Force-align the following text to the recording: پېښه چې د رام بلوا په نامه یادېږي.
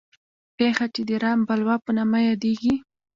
پېښه 0.57 0.85
چې 0.93 1.01
د 1.09 1.11
رام 1.23 1.39
بلوا 1.47 1.75
په 1.85 1.91
نامه 1.97 2.19
یادېږي. 2.29 2.73